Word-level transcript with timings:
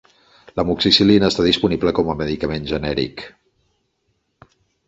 L'amoxicil·lina 0.59 1.29
està 1.33 1.45
disponible 1.47 1.93
com 1.99 2.11
a 2.13 2.17
medicament 2.23 2.67
genèric. 2.73 3.25